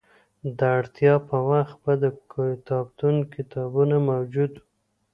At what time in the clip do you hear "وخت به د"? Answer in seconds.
1.49-2.05